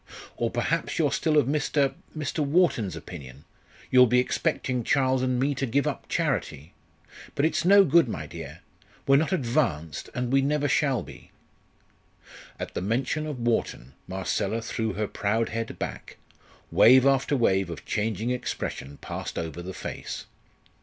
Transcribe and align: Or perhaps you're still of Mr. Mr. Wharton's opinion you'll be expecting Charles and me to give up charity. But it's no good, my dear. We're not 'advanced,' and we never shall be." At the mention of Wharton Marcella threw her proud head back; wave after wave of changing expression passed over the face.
Or 0.35 0.49
perhaps 0.49 0.97
you're 0.97 1.11
still 1.11 1.37
of 1.37 1.45
Mr. 1.45 1.93
Mr. 2.17 2.39
Wharton's 2.39 2.95
opinion 2.95 3.45
you'll 3.91 4.07
be 4.07 4.17
expecting 4.17 4.83
Charles 4.83 5.21
and 5.21 5.39
me 5.39 5.53
to 5.53 5.67
give 5.67 5.85
up 5.85 6.09
charity. 6.09 6.73
But 7.35 7.45
it's 7.45 7.65
no 7.65 7.85
good, 7.85 8.09
my 8.09 8.25
dear. 8.25 8.61
We're 9.05 9.17
not 9.17 9.31
'advanced,' 9.31 10.09
and 10.15 10.33
we 10.33 10.41
never 10.41 10.67
shall 10.67 11.03
be." 11.03 11.29
At 12.59 12.73
the 12.73 12.81
mention 12.81 13.27
of 13.27 13.41
Wharton 13.41 13.93
Marcella 14.07 14.63
threw 14.63 14.93
her 14.93 15.07
proud 15.07 15.49
head 15.49 15.77
back; 15.77 16.17
wave 16.71 17.05
after 17.05 17.37
wave 17.37 17.69
of 17.69 17.85
changing 17.85 18.31
expression 18.31 18.97
passed 19.03 19.37
over 19.37 19.61
the 19.61 19.71
face. 19.71 20.25